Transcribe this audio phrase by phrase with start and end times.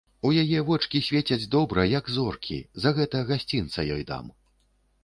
[0.27, 4.35] У яе вочкі свецяць добра, як зоркі, за гэта гасцінца ёй дам.